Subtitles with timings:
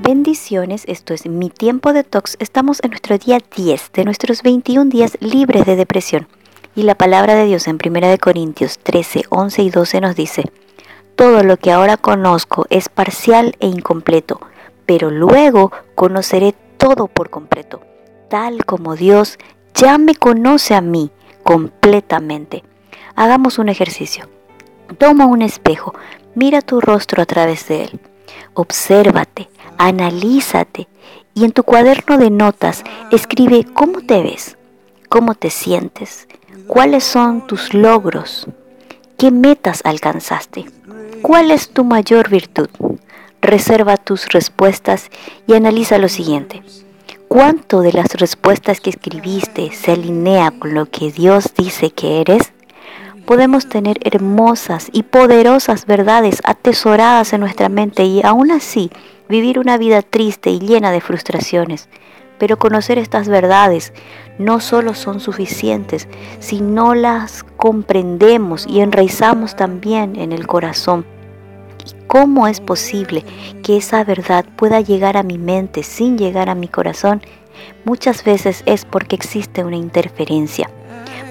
[0.00, 2.36] Bendiciones, esto es mi tiempo de tox.
[2.38, 6.28] Estamos en nuestro día 10 de nuestros 21 días libres de depresión.
[6.76, 10.44] Y la palabra de Dios en 1 Corintios 13, 11 y 12 nos dice,
[11.16, 14.40] Todo lo que ahora conozco es parcial e incompleto,
[14.86, 17.80] pero luego conoceré todo por completo,
[18.30, 19.36] tal como Dios
[19.74, 21.10] ya me conoce a mí
[21.42, 22.62] completamente.
[23.16, 24.28] Hagamos un ejercicio.
[24.96, 25.92] Toma un espejo,
[26.34, 28.00] mira tu rostro a través de él.
[28.54, 29.48] Obsérvate,
[29.78, 30.88] analízate
[31.34, 34.56] y en tu cuaderno de notas escribe cómo te ves,
[35.08, 36.26] cómo te sientes,
[36.66, 38.48] cuáles son tus logros,
[39.16, 40.66] qué metas alcanzaste,
[41.22, 42.68] cuál es tu mayor virtud.
[43.40, 45.10] Reserva tus respuestas
[45.46, 46.62] y analiza lo siguiente.
[47.28, 52.52] ¿Cuánto de las respuestas que escribiste se alinea con lo que Dios dice que eres?
[53.28, 58.90] Podemos tener hermosas y poderosas verdades atesoradas en nuestra mente y aún así
[59.28, 61.90] vivir una vida triste y llena de frustraciones.
[62.38, 63.92] Pero conocer estas verdades
[64.38, 66.08] no solo son suficientes,
[66.40, 71.04] si no las comprendemos y enraizamos también en el corazón.
[71.86, 73.26] ¿Y cómo es posible
[73.62, 77.20] que esa verdad pueda llegar a mi mente sin llegar a mi corazón?
[77.84, 80.70] Muchas veces es porque existe una interferencia.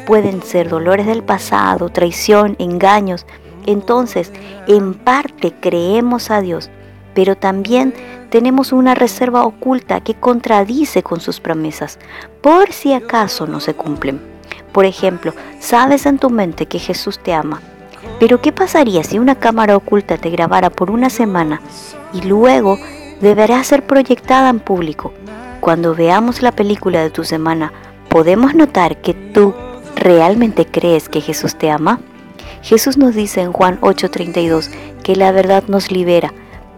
[0.06, 3.26] Pueden ser dolores del pasado, traición, engaños.
[3.66, 4.32] Entonces,
[4.68, 6.70] en parte creemos a Dios,
[7.14, 7.94] pero también
[8.30, 12.00] tenemos una reserva oculta que contradice con sus promesas,
[12.42, 14.22] por si acaso no se cumplen.
[14.72, 17.62] Por ejemplo, sabes en tu mente que Jesús te ama,
[18.20, 21.62] pero ¿qué pasaría si una cámara oculta te grabara por una semana
[22.14, 22.78] y luego
[23.22, 25.14] deberá ser proyectada en público?
[25.60, 27.72] Cuando veamos la película de tu semana,
[28.10, 29.47] ¿podemos notar que tú
[30.08, 32.00] realmente crees que Jesús te ama?
[32.62, 34.70] Jesús nos dice en Juan 8:32
[35.04, 36.34] que la verdad nos libera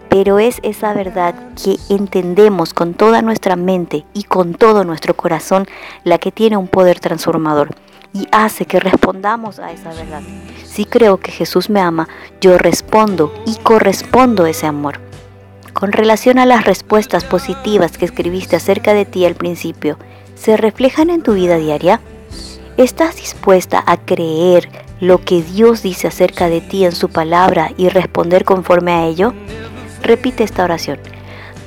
[0.09, 5.67] pero es esa verdad que entendemos con toda nuestra mente y con todo nuestro corazón
[6.03, 7.69] la que tiene un poder transformador
[8.11, 10.23] y hace que respondamos a esa verdad.
[10.65, 12.09] Si creo que Jesús me ama,
[12.41, 14.99] yo respondo y correspondo ese amor.
[15.73, 19.99] Con relación a las respuestas positivas que escribiste acerca de ti al principio,
[20.35, 22.01] ¿se reflejan en tu vida diaria?
[22.79, 24.69] ¿Estás dispuesta a creer
[25.01, 29.33] lo que Dios dice acerca de ti en su palabra y responder conforme a ello?
[30.01, 30.97] Repite esta oración.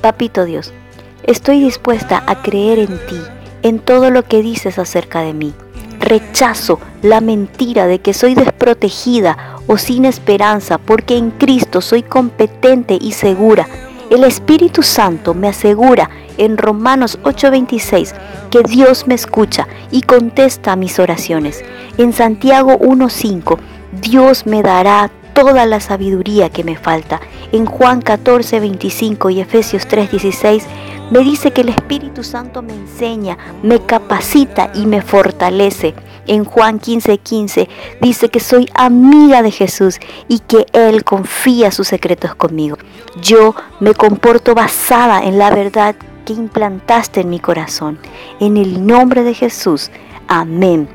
[0.01, 0.73] Papito Dios,
[1.21, 3.21] estoy dispuesta a creer en ti,
[3.61, 5.53] en todo lo que dices acerca de mí.
[5.99, 12.97] Rechazo la mentira de que soy desprotegida o sin esperanza, porque en Cristo soy competente
[12.99, 13.67] y segura.
[14.09, 18.13] El Espíritu Santo me asegura en Romanos 8:26
[18.49, 21.63] que Dios me escucha y contesta mis oraciones.
[21.97, 23.57] En Santiago 1:5,
[24.01, 27.19] Dios me dará toda la sabiduría que me falta.
[27.51, 30.65] En Juan 14, 25 y Efesios 3, 16
[31.11, 35.93] me dice que el Espíritu Santo me enseña, me capacita y me fortalece.
[36.25, 37.69] En Juan 15, 15
[38.01, 42.77] dice que soy amiga de Jesús y que Él confía sus secretos conmigo.
[43.21, 45.95] Yo me comporto basada en la verdad
[46.25, 47.99] que implantaste en mi corazón.
[48.39, 49.91] En el nombre de Jesús.
[50.27, 50.87] Amén.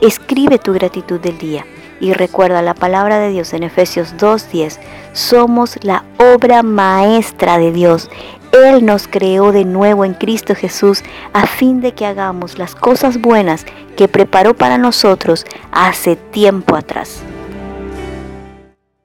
[0.00, 1.64] Escribe tu gratitud del día.
[2.00, 4.78] Y recuerda la palabra de Dios en Efesios 2.10.
[5.12, 8.10] Somos la obra maestra de Dios.
[8.52, 13.20] Él nos creó de nuevo en Cristo Jesús a fin de que hagamos las cosas
[13.20, 17.22] buenas que preparó para nosotros hace tiempo atrás.